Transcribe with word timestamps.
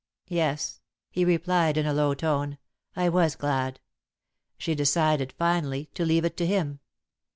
"Yes," 0.29 0.79
he 1.11 1.23
replied, 1.23 1.77
in 1.77 1.85
a 1.85 1.93
low 1.93 2.15
tone, 2.15 2.57
"I 2.95 3.07
was 3.07 3.35
glad. 3.35 3.79
She 4.57 4.73
decided, 4.73 5.31
finally, 5.31 5.91
to 5.93 6.03
leave 6.03 6.25
it 6.25 6.35
to 6.37 6.47
him. 6.47 6.79